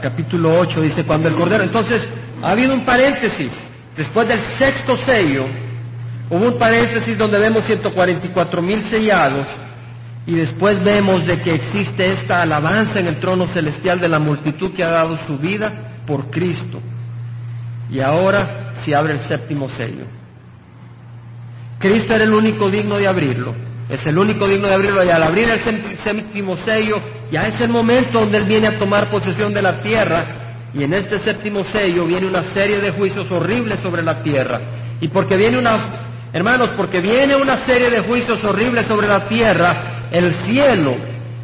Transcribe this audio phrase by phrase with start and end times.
[0.00, 2.08] capítulo 8, dice, cuando el Cordero, entonces
[2.42, 3.50] ha habido un paréntesis,
[3.96, 5.46] después del sexto sello,
[6.30, 9.46] hubo un paréntesis donde vemos 144 mil sellados,
[10.26, 14.72] y después vemos de que existe esta alabanza en el trono celestial de la multitud
[14.72, 16.80] que ha dado su vida por Cristo.
[17.90, 20.06] Y ahora se abre el séptimo sello.
[21.78, 23.54] Cristo era el único digno de abrirlo.
[23.94, 25.04] Es el único digno de abrirlo.
[25.04, 26.96] Y al abrir el séptimo sello,
[27.30, 30.24] ya es el momento donde Él viene a tomar posesión de la tierra.
[30.74, 34.60] Y en este séptimo sello viene una serie de juicios horribles sobre la tierra.
[35.00, 40.08] Y porque viene una, hermanos, porque viene una serie de juicios horribles sobre la tierra,
[40.10, 40.96] el cielo,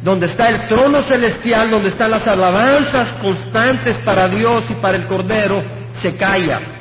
[0.03, 5.05] donde está el trono celestial, donde están las alabanzas constantes para Dios y para el
[5.05, 5.63] Cordero,
[6.01, 6.80] se calla.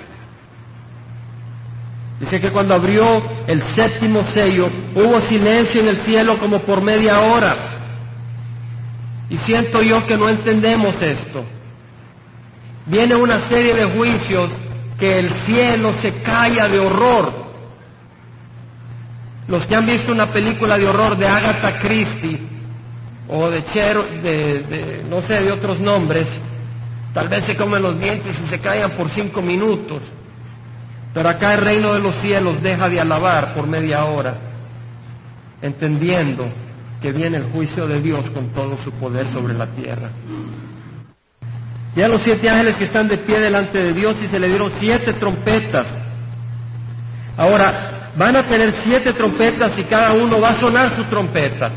[2.20, 7.19] Dice que cuando abrió el séptimo sello hubo silencio en el cielo como por media
[7.19, 7.56] hora.
[9.30, 11.47] Y siento yo que no entendemos esto.
[12.84, 14.51] Viene una serie de juicios
[14.98, 17.33] que el cielo se calla de horror.
[19.48, 22.39] Los que han visto una película de horror de Agatha Christie
[23.28, 26.28] o de Chero, de, no sé, de otros nombres,
[27.14, 30.02] tal vez se comen los dientes y se callan por cinco minutos.
[31.12, 34.34] Pero acá el reino de los cielos deja de alabar por media hora,
[35.61, 36.48] entendiendo
[37.00, 40.11] que viene el juicio de Dios con todo su poder sobre la tierra.
[41.97, 44.70] Ya los siete ángeles que están de pie delante de Dios y se le dieron
[44.78, 45.89] siete trompetas.
[47.36, 51.70] Ahora, van a tener siete trompetas y cada uno va a sonar su trompeta.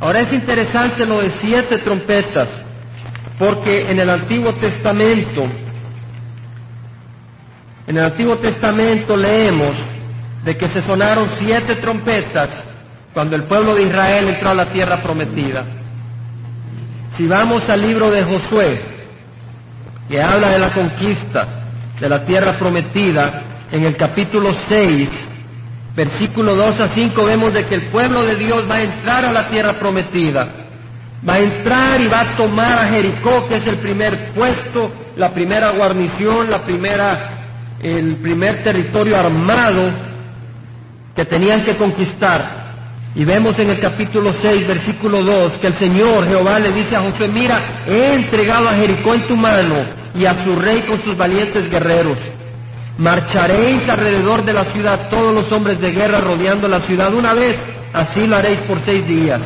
[0.00, 2.48] Ahora es interesante lo de siete trompetas,
[3.38, 5.48] porque en el Antiguo Testamento
[7.86, 9.74] en el Antiguo Testamento leemos
[10.44, 12.50] de que se sonaron siete trompetas
[13.12, 15.64] cuando el pueblo de Israel entró a la tierra prometida.
[17.16, 18.80] Si vamos al libro de Josué,
[20.08, 21.48] que habla de la conquista
[21.98, 25.08] de la tierra prometida, en el capítulo 6,
[25.94, 29.32] versículo 2 a 5, vemos de que el pueblo de Dios va a entrar a
[29.32, 30.48] la tierra prometida.
[31.26, 35.32] Va a entrar y va a tomar a Jericó, que es el primer puesto, la
[35.32, 37.35] primera guarnición, la primera
[37.82, 39.90] el primer territorio armado
[41.14, 42.64] que tenían que conquistar.
[43.14, 47.02] Y vemos en el capítulo 6, versículo 2, que el Señor Jehová le dice a
[47.02, 49.76] Josué, mira, he entregado a Jericó en tu mano
[50.14, 52.18] y a su rey con sus valientes guerreros.
[52.98, 57.56] Marcharéis alrededor de la ciudad todos los hombres de guerra rodeando la ciudad una vez,
[57.92, 59.40] así lo haréis por seis días.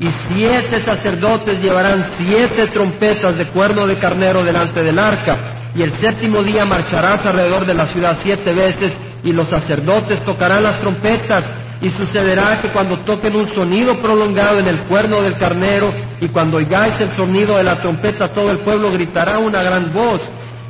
[0.00, 5.92] Y siete sacerdotes llevarán siete trompetas de cuerno de carnero delante del arca y el
[5.94, 8.94] séptimo día marcharás alrededor de la ciudad siete veces
[9.24, 11.44] y los sacerdotes tocarán las trompetas
[11.80, 16.58] y sucederá que cuando toquen un sonido prolongado en el cuerno del carnero y cuando
[16.58, 20.20] oigáis el sonido de la trompeta todo el pueblo gritará una gran voz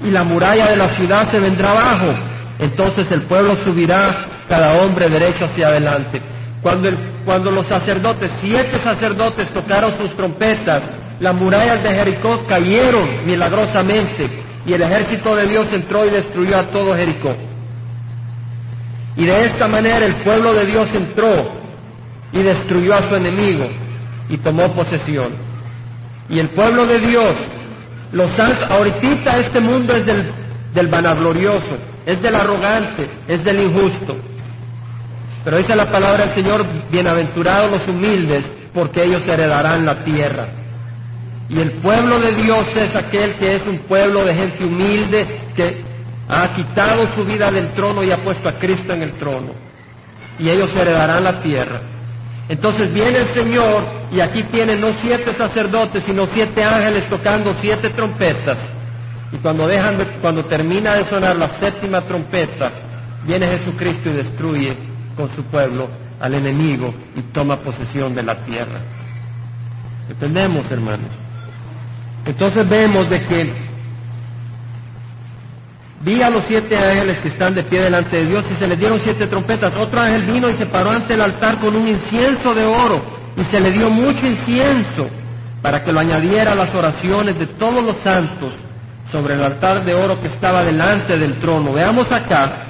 [0.02, 2.14] y la muralla de la ciudad se vendrá abajo.
[2.58, 6.22] Entonces el pueblo subirá cada hombre derecho hacia adelante.
[6.62, 6.88] Cuando,
[7.24, 10.82] cuando los sacerdotes, siete sacerdotes tocaron sus trompetas,
[11.18, 16.66] las murallas de Jericó cayeron milagrosamente y el ejército de Dios entró y destruyó a
[16.68, 17.34] todo Jericó.
[19.16, 21.50] Y de esta manera el pueblo de Dios entró
[22.32, 23.64] y destruyó a su enemigo
[24.28, 25.32] y tomó posesión.
[26.28, 27.34] Y el pueblo de Dios,
[28.12, 30.30] los ahorita este mundo es del,
[30.72, 34.16] del vanaglorioso, es del arrogante, es del injusto.
[35.44, 40.61] Pero dice la palabra del Señor, bienaventurados los humildes, porque ellos heredarán la tierra.
[41.52, 45.84] Y el pueblo de Dios es aquel que es un pueblo de gente humilde que
[46.26, 49.52] ha quitado su vida del trono y ha puesto a Cristo en el trono.
[50.38, 51.80] Y ellos heredarán la tierra.
[52.48, 57.90] Entonces viene el Señor y aquí tiene no siete sacerdotes, sino siete ángeles tocando siete
[57.90, 58.58] trompetas.
[59.30, 62.70] Y cuando, dejan cuando termina de sonar la séptima trompeta,
[63.24, 64.76] viene Jesucristo y destruye
[65.14, 65.88] con su pueblo
[66.18, 68.80] al enemigo y toma posesión de la tierra.
[70.08, 71.21] ¿Entendemos, hermanos?
[72.24, 73.52] Entonces vemos de que
[76.02, 78.78] vi a los siete ángeles que están de pie delante de Dios y se les
[78.78, 79.72] dieron siete trompetas.
[79.76, 83.02] Otro ángel vino y se paró ante el altar con un incienso de oro
[83.36, 85.08] y se le dio mucho incienso
[85.60, 88.52] para que lo añadiera a las oraciones de todos los santos
[89.10, 91.72] sobre el altar de oro que estaba delante del trono.
[91.72, 92.66] Veamos acá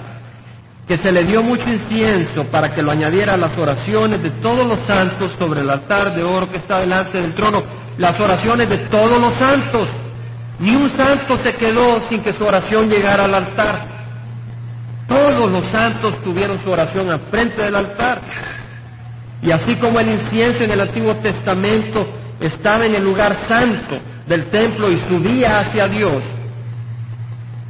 [0.87, 4.67] que se le dio mucho incienso para que lo añadiera a las oraciones de todos
[4.67, 8.79] los santos sobre el altar de oro que está delante del trono las oraciones de
[8.89, 9.89] todos los santos.
[10.59, 13.87] Ni un santo se quedó sin que su oración llegara al altar.
[15.07, 18.21] Todos los santos tuvieron su oración al frente del altar.
[19.41, 22.05] Y así como el incienso en el Antiguo Testamento
[22.41, 26.25] estaba en el lugar santo, del templo y subía hacia Dios.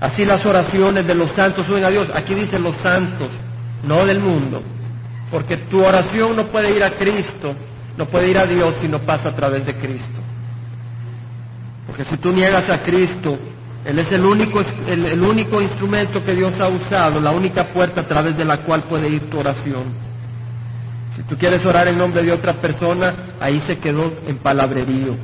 [0.01, 2.09] Así las oraciones de los santos suben a Dios.
[2.15, 3.29] Aquí dicen los santos,
[3.83, 4.63] no del mundo.
[5.31, 7.55] Porque tu oración no puede ir a Cristo,
[7.99, 10.22] no puede ir a Dios si no pasa a través de Cristo.
[11.87, 13.39] Porque si tú niegas a Cristo,
[13.85, 18.09] Él es el único, el, único instrumento que Dios ha usado, la única puerta a
[18.09, 19.93] través de la cual puede ir tu oración.
[21.17, 25.17] Si tú quieres orar en nombre de otra persona, ahí se quedó en palabrerío.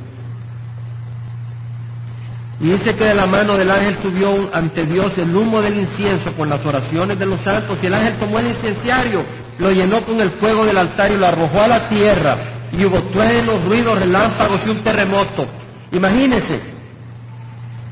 [2.59, 6.33] Y dice que de la mano del ángel subió ante Dios el humo del incienso
[6.33, 9.23] con las oraciones de los santos y el ángel tomó el incenciario,
[9.57, 12.37] lo llenó con el fuego del altar y lo arrojó a la tierra
[12.73, 15.47] y hubo truenos, ruidos, relámpagos y un terremoto.
[15.91, 16.59] Imagínense,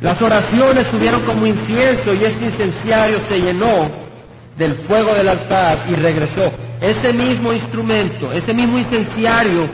[0.01, 3.89] las oraciones subieron como incienso y este incenciario se llenó
[4.55, 6.51] del fuego del altar y regresó.
[6.79, 9.67] Ese mismo instrumento, ese mismo incenciario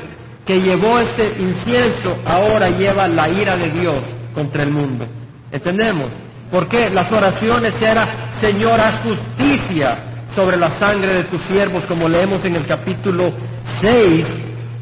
[0.45, 4.03] que llevó este incienso, ahora lleva la ira de Dios
[4.33, 5.05] contra el mundo.
[5.51, 6.11] ¿Entendemos?
[6.49, 8.07] Porque las oraciones eran,
[8.39, 9.99] Señor, haz justicia
[10.35, 13.31] sobre la sangre de tus siervos, como leemos en el capítulo
[13.81, 14.25] 6,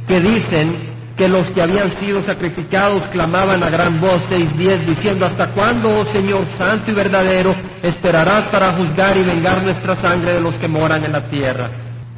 [0.08, 0.91] que dicen,
[1.22, 6.06] que los que habían sido sacrificados clamaban a gran voz, 6.10, diciendo, ¿hasta cuándo, oh
[6.06, 7.54] Señor santo y verdadero,
[7.84, 11.70] esperarás para juzgar y vengar nuestra sangre de los que moran en la tierra?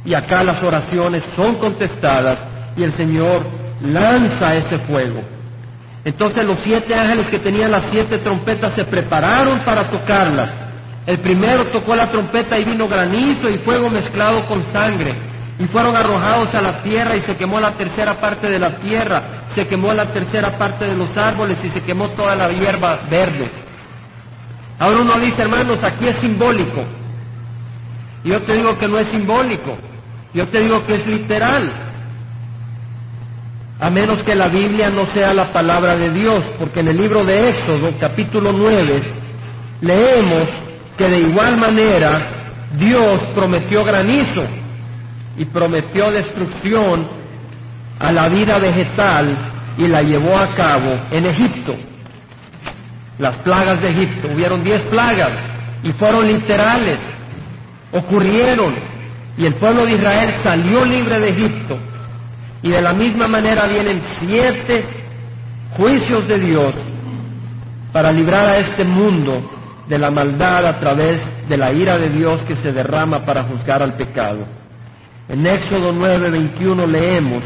[0.06, 2.38] Y acá las oraciones son contestadas
[2.78, 3.44] y el Señor
[3.82, 5.20] lanza ese fuego.
[6.02, 10.48] Entonces los siete ángeles que tenían las siete trompetas se prepararon para tocarlas.
[11.04, 15.33] El primero tocó la trompeta y vino granizo y fuego mezclado con sangre
[15.64, 19.46] y fueron arrojados a la tierra y se quemó la tercera parte de la tierra,
[19.54, 23.50] se quemó la tercera parte de los árboles y se quemó toda la hierba verde.
[24.78, 26.84] Ahora uno dice, hermanos, aquí es simbólico.
[28.24, 29.78] Yo te digo que no es simbólico,
[30.34, 31.72] yo te digo que es literal.
[33.80, 37.24] A menos que la Biblia no sea la palabra de Dios, porque en el libro
[37.24, 39.02] de Éxodo, capítulo 9,
[39.80, 40.46] leemos
[40.98, 44.46] que de igual manera Dios prometió granizo
[45.36, 47.06] y prometió destrucción
[47.98, 49.36] a la vida vegetal
[49.78, 51.74] y la llevó a cabo en Egipto.
[53.18, 55.32] Las plagas de Egipto, hubieron diez plagas
[55.82, 56.98] y fueron literales,
[57.92, 58.74] ocurrieron
[59.36, 61.78] y el pueblo de Israel salió libre de Egipto.
[62.62, 64.84] Y de la misma manera vienen siete
[65.76, 66.74] juicios de Dios
[67.92, 69.50] para librar a este mundo
[69.86, 73.82] de la maldad a través de la ira de Dios que se derrama para juzgar
[73.82, 74.46] al pecado.
[75.28, 77.42] En Éxodo 9:21 leemos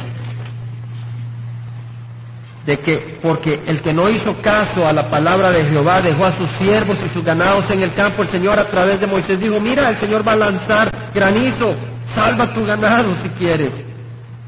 [2.69, 6.37] de que porque el que no hizo caso a la palabra de Jehová dejó a
[6.37, 9.59] sus siervos y sus ganados en el campo, el Señor a través de Moisés dijo,
[9.59, 11.75] mira, el Señor va a lanzar granizo,
[12.15, 13.73] salva tu ganado si quieres.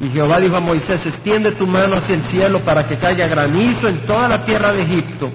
[0.00, 3.88] Y Jehová dijo a Moisés, extiende tu mano hacia el cielo para que caiga granizo
[3.88, 5.30] en toda la tierra de Egipto,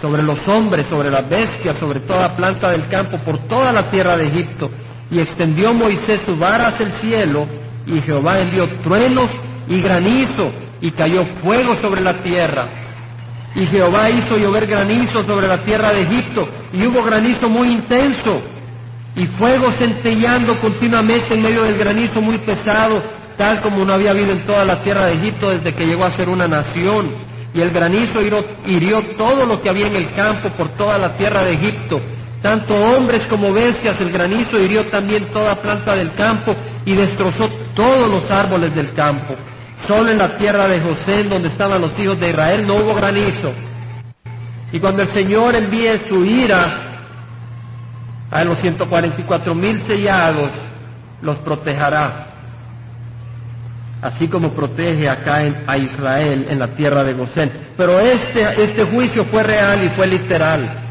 [0.00, 4.16] sobre los hombres, sobre las bestias, sobre toda planta del campo, por toda la tierra
[4.16, 4.70] de Egipto.
[5.10, 7.46] Y extendió Moisés su vara hacia el cielo,
[7.86, 9.30] y Jehová envió truenos
[9.68, 12.66] y granizo, y cayó fuego sobre la tierra.
[13.54, 18.42] Y Jehová hizo llover granizo sobre la tierra de Egipto, y hubo granizo muy intenso,
[19.16, 23.02] y fuego centellando continuamente en medio del granizo muy pesado,
[23.36, 26.16] tal como no había habido en toda la tierra de Egipto desde que llegó a
[26.16, 27.14] ser una nación.
[27.54, 31.14] Y el granizo hirió, hirió todo lo que había en el campo por toda la
[31.14, 32.00] tierra de Egipto,
[32.44, 38.06] tanto hombres como bestias, el granizo hirió también toda planta del campo y destrozó todos
[38.10, 39.34] los árboles del campo.
[39.88, 43.50] Solo en la tierra de José, donde estaban los hijos de Israel, no hubo granizo.
[44.72, 46.82] Y cuando el Señor envíe su ira
[48.30, 50.50] a los 144 mil sellados,
[51.22, 52.26] los protegerá.
[54.02, 57.50] Así como protege acá a Israel en la tierra de Gosén.
[57.74, 60.83] Pero este, este juicio fue real y fue literal.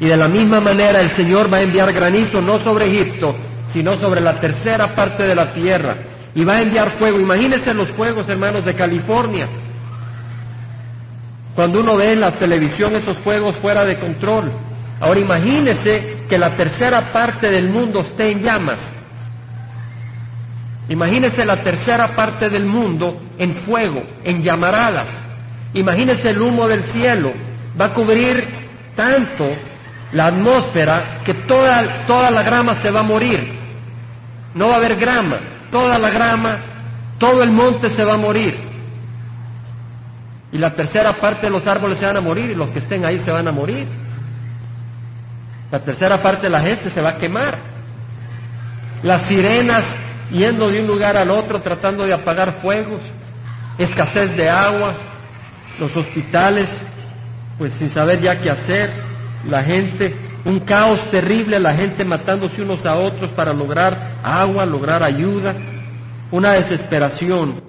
[0.00, 3.34] Y de la misma manera el Señor va a enviar granizo no sobre Egipto,
[3.72, 5.96] sino sobre la tercera parte de la tierra.
[6.34, 7.20] Y va a enviar fuego.
[7.20, 9.48] Imagínense los fuegos, hermanos, de California.
[11.54, 14.52] Cuando uno ve en la televisión esos fuegos fuera de control.
[15.00, 18.80] Ahora imagínense que la tercera parte del mundo esté en llamas.
[20.88, 25.08] Imagínense la tercera parte del mundo en fuego, en llamaradas.
[25.72, 27.32] Imagínense el humo del cielo.
[27.80, 28.44] Va a cubrir
[28.94, 29.50] tanto
[30.14, 33.58] la atmósfera que toda, toda la grama se va a morir.
[34.54, 35.38] No va a haber grama,
[35.72, 36.56] toda la grama,
[37.18, 38.56] todo el monte se va a morir.
[40.52, 43.04] Y la tercera parte de los árboles se van a morir y los que estén
[43.04, 43.88] ahí se van a morir.
[45.72, 47.58] La tercera parte de la gente se va a quemar.
[49.02, 49.84] Las sirenas
[50.30, 53.00] yendo de un lugar al otro tratando de apagar fuegos,
[53.78, 54.94] escasez de agua,
[55.80, 56.70] los hospitales,
[57.58, 59.03] pues sin saber ya qué hacer,
[59.46, 65.02] la gente, un caos terrible, la gente matándose unos a otros para lograr agua, lograr
[65.02, 65.54] ayuda,
[66.30, 67.62] una desesperación.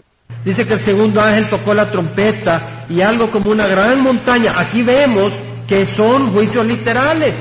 [0.44, 4.54] Dice que el segundo ángel tocó la trompeta y algo como una gran montaña.
[4.56, 5.32] Aquí vemos
[5.68, 7.34] que son juicios literales,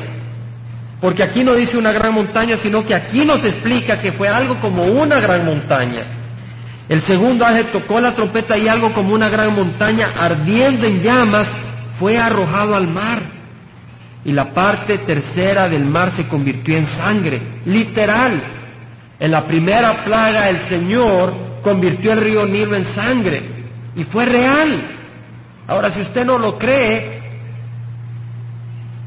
[1.01, 4.55] porque aquí no dice una gran montaña, sino que aquí nos explica que fue algo
[4.61, 6.07] como una gran montaña.
[6.89, 11.49] El segundo ángel tocó la trompeta y algo como una gran montaña ardiendo en llamas
[11.99, 13.34] fue arrojado al mar.
[14.25, 18.43] Y la parte tercera del mar se convirtió en sangre, literal.
[19.19, 23.43] En la primera plaga el Señor convirtió el río Nilo en sangre
[23.95, 24.81] y fue real.
[25.67, 27.23] Ahora, si usted no lo cree,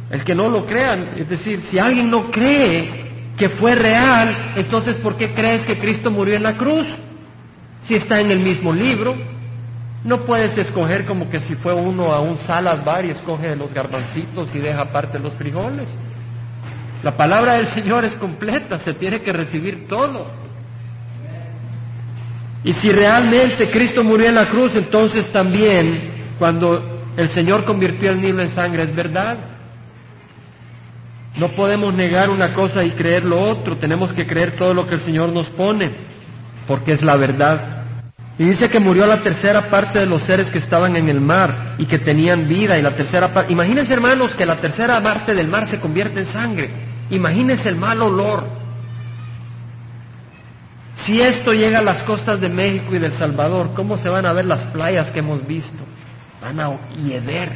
[0.10, 3.08] el que no lo crean, es decir, si alguien no cree
[3.38, 6.88] que fue real, entonces ¿por qué crees que Cristo murió en la cruz?
[7.84, 9.16] Si está en el mismo libro,
[10.08, 13.74] no puedes escoger como que si fue uno a un salas bar y escoge los
[13.74, 15.90] garbancitos y deja aparte los frijoles.
[17.04, 20.26] La palabra del Señor es completa, se tiene que recibir todo.
[22.64, 28.22] Y si realmente Cristo murió en la cruz, entonces también cuando el Señor convirtió el
[28.22, 29.38] Nilo en sangre es verdad.
[31.36, 34.96] No podemos negar una cosa y creer lo otro, tenemos que creer todo lo que
[34.96, 35.92] el Señor nos pone,
[36.66, 37.77] porque es la verdad.
[38.40, 41.76] Y dice que murió la tercera parte de los seres que estaban en el mar
[41.80, 42.78] y que tenían vida.
[42.78, 46.28] Y la tercera parte, imagínense hermanos que la tercera parte del mar se convierte en
[46.28, 46.70] sangre.
[47.10, 48.44] Imagínense el mal olor.
[50.98, 54.34] Si esto llega a las costas de México y del Salvador, ¿cómo se van a
[54.34, 55.84] ver las playas que hemos visto?
[56.42, 57.52] Van a hieder.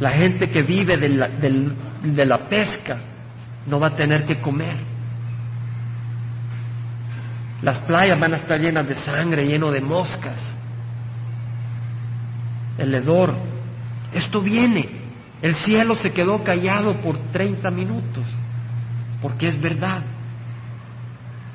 [0.00, 2.98] La gente que vive de la, de la pesca
[3.66, 4.93] no va a tener que comer.
[7.64, 10.38] Las playas van a estar llenas de sangre, lleno de moscas.
[12.76, 13.34] El hedor.
[14.12, 14.86] Esto viene.
[15.40, 18.24] El cielo se quedó callado por 30 minutos,
[19.22, 20.02] porque es verdad.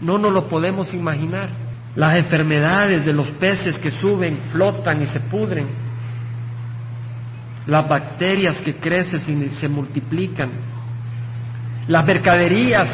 [0.01, 1.49] No nos lo podemos imaginar.
[1.95, 5.67] Las enfermedades de los peces que suben, flotan y se pudren.
[7.67, 10.49] Las bacterias que crecen y se multiplican.
[11.87, 12.89] Las mercaderías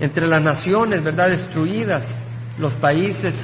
[0.00, 1.28] entre las naciones, ¿verdad?
[1.28, 2.21] Destruidas
[2.62, 3.34] los países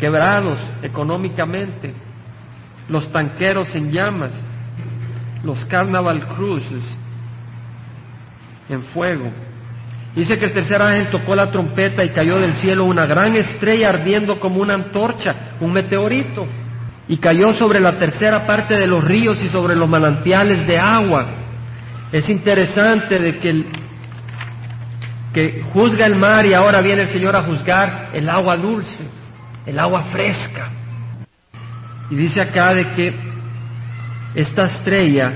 [0.00, 1.94] quebrados económicamente,
[2.88, 4.32] los tanqueros en llamas,
[5.44, 6.82] los carnaval cruises
[8.68, 9.30] en fuego.
[10.16, 13.88] Dice que el tercer ángel tocó la trompeta y cayó del cielo una gran estrella
[13.88, 16.46] ardiendo como una antorcha, un meteorito,
[17.08, 21.26] y cayó sobre la tercera parte de los ríos y sobre los manantiales de agua.
[22.10, 23.66] Es interesante de que el,
[25.32, 29.04] que juzga el mar y ahora viene el Señor a juzgar el agua dulce,
[29.66, 30.70] el agua fresca.
[32.10, 33.14] Y dice acá de que
[34.34, 35.32] esta estrella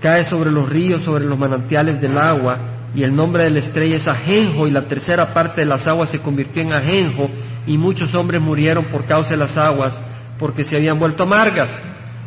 [0.00, 2.58] cae sobre los ríos, sobre los manantiales del agua,
[2.94, 6.10] y el nombre de la estrella es ajenjo, y la tercera parte de las aguas
[6.10, 7.30] se convirtió en ajenjo,
[7.66, 9.98] y muchos hombres murieron por causa de las aguas,
[10.38, 11.68] porque se habían vuelto amargas.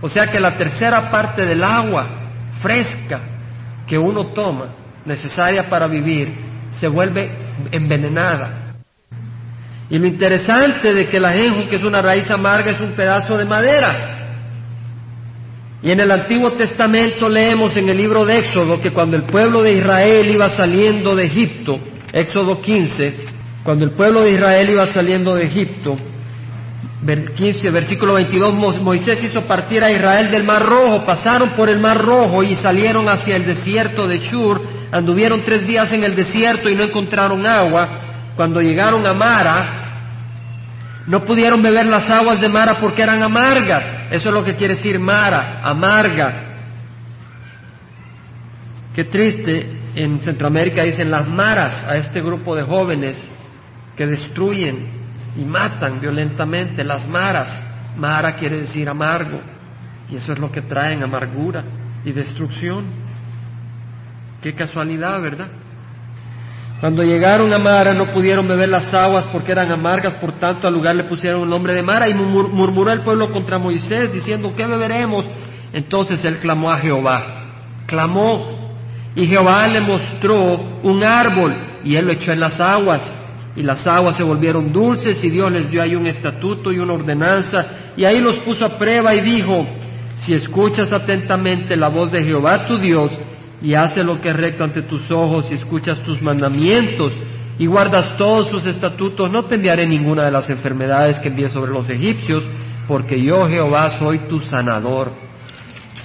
[0.01, 2.05] O sea que la tercera parte del agua
[2.61, 3.19] fresca
[3.87, 4.67] que uno toma
[5.05, 6.33] necesaria para vivir,
[6.79, 7.31] se vuelve
[7.71, 8.75] envenenada.
[9.89, 13.37] Y lo interesante de que el ajenjo, que es una raíz amarga, es un pedazo
[13.37, 14.13] de madera.
[15.83, 19.61] Y en el Antiguo Testamento leemos en el libro de Éxodo que cuando el pueblo
[19.61, 21.77] de Israel iba saliendo de Egipto,
[22.13, 23.15] Éxodo 15,
[23.63, 25.97] cuando el pueblo de Israel iba saliendo de Egipto,
[27.05, 31.97] 15, versículo 22, Moisés hizo partir a Israel del Mar Rojo, pasaron por el Mar
[31.97, 34.61] Rojo y salieron hacia el desierto de Shur,
[34.93, 38.33] anduvieron tres días en el desierto y no encontraron agua.
[38.35, 39.83] Cuando llegaron a Mara,
[41.07, 44.11] no pudieron beber las aguas de Mara porque eran amargas.
[44.11, 46.33] Eso es lo que quiere decir Mara, amarga.
[48.95, 53.17] Qué triste, en Centroamérica dicen las maras a este grupo de jóvenes
[53.95, 54.87] que destruyen
[55.35, 57.63] y matan violentamente las maras.
[57.97, 59.39] Mara quiere decir amargo
[60.09, 61.63] y eso es lo que traen amargura
[62.05, 63.02] y destrucción.
[64.43, 65.47] Qué casualidad, ¿verdad?
[66.81, 70.73] Cuando llegaron a Mara no pudieron beber las aguas porque eran amargas, por tanto al
[70.73, 74.67] lugar le pusieron el nombre de Mara y murmuró el pueblo contra Moisés diciendo, ¿qué
[74.67, 75.25] beberemos?
[75.71, 77.25] Entonces él clamó a Jehová,
[77.85, 78.75] clamó
[79.15, 80.41] y Jehová le mostró
[80.83, 83.09] un árbol y él lo echó en las aguas
[83.55, 86.95] y las aguas se volvieron dulces y Dios les dio ahí un estatuto y una
[86.95, 89.65] ordenanza y ahí los puso a prueba y dijo,
[90.17, 93.09] si escuchas atentamente la voz de Jehová tu Dios
[93.63, 97.13] y haces lo que es recto ante tus ojos y escuchas tus mandamientos
[97.57, 101.71] y guardas todos sus estatutos, no te enviaré ninguna de las enfermedades que envié sobre
[101.71, 102.43] los egipcios,
[102.87, 105.11] porque yo Jehová soy tu sanador.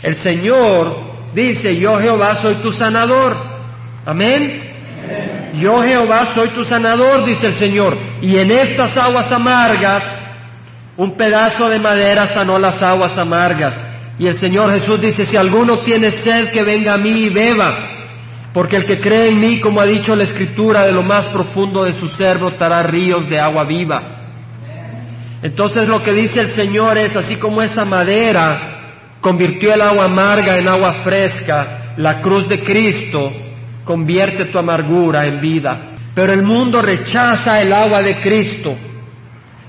[0.03, 3.37] El Señor dice, yo Jehová soy tu sanador.
[4.07, 4.63] Amén.
[5.59, 7.99] Yo Jehová soy tu sanador, dice el Señor.
[8.23, 10.05] Y en estas aguas amargas,
[10.97, 13.88] un pedazo de madera sanó las aguas amargas.
[14.19, 17.99] Y el Señor Jesús dice, si alguno tiene sed, que venga a mí y beba.
[18.53, 21.85] Porque el que cree en mí, como ha dicho la Escritura, de lo más profundo
[21.85, 24.03] de su ser brotará ríos de agua viva.
[25.43, 28.75] Entonces lo que dice el Señor es, así como esa madera
[29.21, 33.33] convirtió el agua amarga en agua fresca, la cruz de Cristo
[33.85, 35.93] convierte tu amargura en vida.
[36.15, 38.77] Pero el mundo rechaza el agua de Cristo.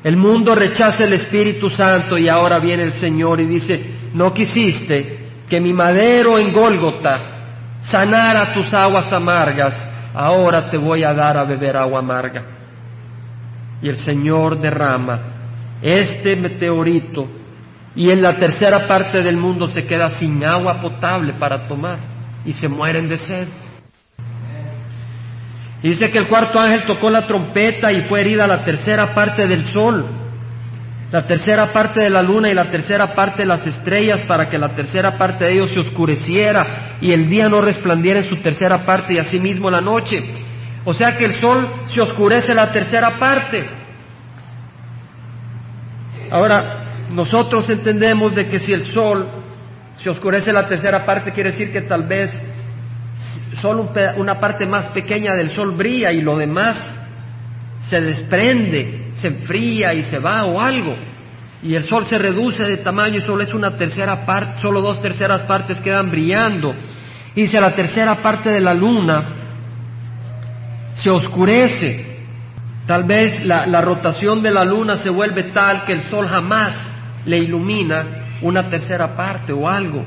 [0.03, 5.19] El mundo rechaza el Espíritu Santo y ahora viene el Señor y dice, no quisiste
[5.49, 7.39] que mi madero en Gólgota
[7.81, 9.75] sanara tus aguas amargas,
[10.13, 12.43] ahora te voy a dar a beber agua amarga.
[13.81, 15.19] Y el Señor derrama
[15.81, 17.27] este meteorito
[17.95, 21.99] y en la tercera parte del mundo se queda sin agua potable para tomar
[22.45, 23.47] y se mueren de sed.
[25.81, 29.65] Dice que el cuarto ángel tocó la trompeta y fue herida la tercera parte del
[29.67, 30.05] sol,
[31.11, 34.59] la tercera parte de la luna y la tercera parte de las estrellas para que
[34.59, 38.85] la tercera parte de ellos se oscureciera y el día no resplandiera en su tercera
[38.85, 40.23] parte y asimismo la noche.
[40.85, 43.65] O sea que el sol se oscurece la tercera parte.
[46.31, 49.27] Ahora, nosotros entendemos de que si el sol
[49.97, 52.29] se oscurece la tercera parte, quiere decir que tal vez
[53.59, 56.98] solo una parte más pequeña del sol brilla y lo demás
[57.89, 60.96] se desprende, se enfría y se va o algo.
[61.62, 65.01] Y el sol se reduce de tamaño y solo es una tercera parte, solo dos
[65.01, 66.74] terceras partes quedan brillando.
[67.36, 69.34] Y si la tercera parte de la luna
[70.96, 72.19] se oscurece,
[72.86, 76.75] tal vez la, la rotación de la luna se vuelve tal que el sol jamás
[77.25, 78.05] le ilumina
[78.41, 80.05] una tercera parte o algo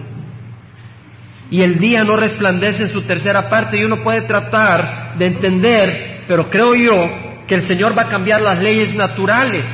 [1.53, 6.23] y el día no resplandece en su tercera parte y uno puede tratar de entender,
[6.27, 6.97] pero creo yo
[7.53, 9.67] que el Señor va a cambiar las leyes naturales.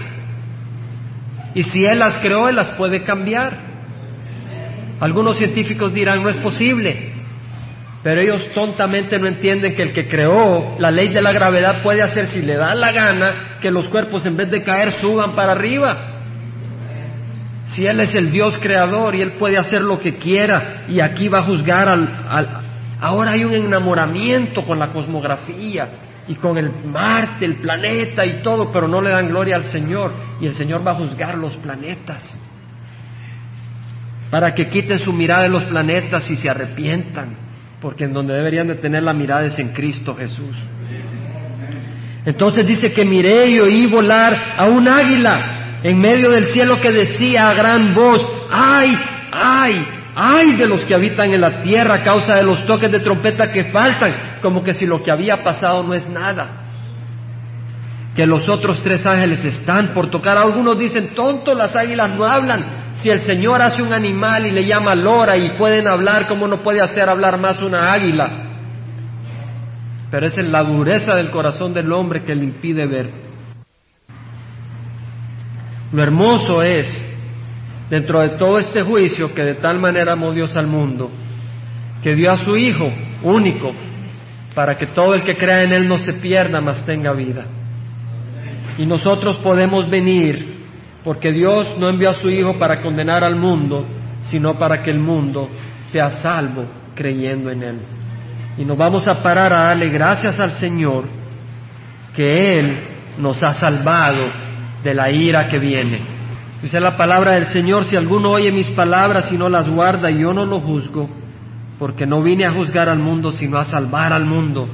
[1.54, 3.56] Y si Él las creó, Él las puede cambiar.
[4.98, 7.12] Algunos científicos dirán, no es posible,
[8.02, 12.02] pero ellos tontamente no entienden que el que creó la ley de la gravedad puede
[12.02, 15.52] hacer, si le da la gana, que los cuerpos en vez de caer suban para
[15.52, 15.96] arriba.
[17.66, 21.28] Si Él es el Dios creador y Él puede hacer lo que quiera y aquí
[21.28, 22.64] va a juzgar al,
[23.00, 28.70] Ahora hay un enamoramiento con la cosmografía y con el Marte, el planeta y todo,
[28.70, 32.30] pero no le dan gloria al Señor y el Señor va a juzgar los planetas
[34.30, 37.36] para que quiten su mirada de los planetas y se arrepientan,
[37.80, 40.56] porque en donde deberían de tener la mirada es en Cristo Jesús.
[42.26, 46.92] Entonces dice que miré y oí volar a un águila en medio del cielo que
[46.92, 48.90] decía a gran voz, ay,
[49.32, 53.00] ay, ay de los que habitan en la tierra a causa de los toques de
[53.00, 56.64] trompeta que faltan, como que si lo que había pasado no es nada.
[58.14, 60.36] Que los otros tres ángeles están por tocar.
[60.36, 62.94] Algunos dicen, tonto, las águilas no hablan.
[62.96, 66.62] Si el Señor hace un animal y le llama lora y pueden hablar, ¿cómo no
[66.62, 68.48] puede hacer hablar más una águila?
[70.10, 73.10] Pero es en la dureza del corazón del hombre que le impide ver.
[75.92, 76.86] Lo hermoso es,
[77.88, 81.10] dentro de todo este juicio, que de tal manera amó Dios al mundo,
[82.02, 82.88] que dio a su Hijo
[83.22, 83.72] único,
[84.54, 87.46] para que todo el que crea en Él no se pierda, mas tenga vida.
[88.76, 90.64] Y nosotros podemos venir,
[91.04, 93.86] porque Dios no envió a su Hijo para condenar al mundo,
[94.22, 95.48] sino para que el mundo
[95.84, 97.78] sea salvo creyendo en Él.
[98.56, 101.04] Y nos vamos a parar a darle gracias al Señor
[102.14, 104.24] que Él nos ha salvado
[104.82, 106.00] de la ira que viene.
[106.62, 110.32] Dice la palabra del Señor, si alguno oye mis palabras y no las guarda, yo
[110.32, 111.08] no lo juzgo,
[111.78, 114.68] porque no vine a juzgar al mundo, sino a salvar al mundo.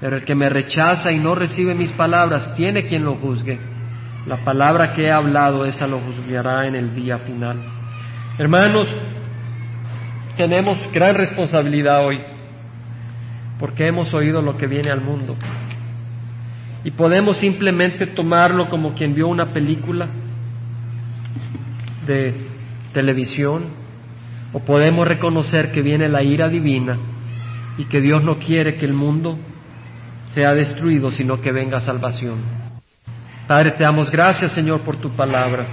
[0.00, 3.58] Pero el que me rechaza y no recibe mis palabras, tiene quien lo juzgue.
[4.26, 7.58] La palabra que he hablado, esa lo juzgará en el día final.
[8.38, 8.88] Hermanos,
[10.36, 12.20] tenemos gran responsabilidad hoy,
[13.58, 15.36] porque hemos oído lo que viene al mundo.
[16.84, 20.08] Y podemos simplemente tomarlo como quien vio una película
[22.06, 22.34] de
[22.92, 23.81] televisión,
[24.52, 26.98] o podemos reconocer que viene la ira divina
[27.78, 29.38] y que Dios no quiere que el mundo
[30.26, 32.38] sea destruido, sino que venga salvación.
[33.46, 35.66] Padre, te damos gracias, Señor, por tu palabra.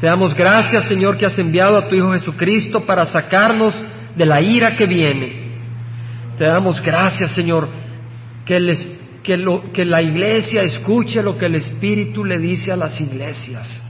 [0.00, 3.74] Te damos gracias, Señor, que has enviado a tu Hijo Jesucristo para sacarnos
[4.16, 5.44] de la ira que viene.
[6.36, 7.68] Te damos gracias, Señor,
[8.44, 8.76] que el,
[9.22, 9.38] que,
[9.72, 13.83] que la iglesia escuche lo que el Espíritu le dice a las iglesias.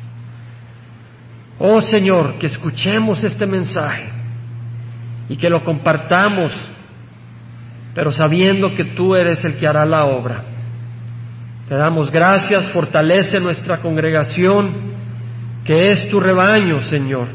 [1.59, 4.09] Oh Señor, que escuchemos este mensaje
[5.29, 6.53] y que lo compartamos,
[7.95, 10.43] pero sabiendo que tú eres el que hará la obra.
[11.69, 14.95] Te damos gracias, fortalece nuestra congregación,
[15.65, 17.29] que es tu rebaño, Señor,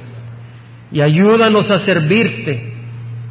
[0.91, 2.73] y ayúdanos a servirte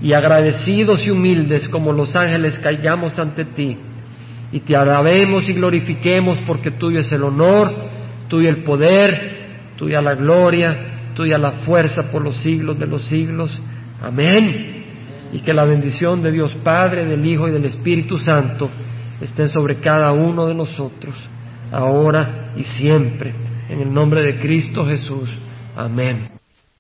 [0.01, 3.77] y agradecidos y humildes como los ángeles caigamos ante ti
[4.51, 7.71] y te alabemos y glorifiquemos porque tuyo es el honor,
[8.29, 9.38] tuyo el poder,
[9.79, 13.59] tuya la gloria, tuya la fuerza por los siglos de los siglos.
[14.03, 14.85] Amén.
[15.33, 18.69] Y que la bendición de Dios Padre, del Hijo y del Espíritu Santo
[19.21, 21.15] esté sobre cada uno de nosotros,
[21.73, 23.33] ahora y siempre.
[23.69, 25.31] En el nombre de Cristo Jesús.
[25.77, 26.38] Amén.